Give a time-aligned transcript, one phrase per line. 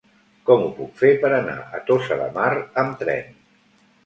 [0.49, 2.49] Com ho puc fer per anar a Tossa de Mar
[2.85, 3.31] amb tren?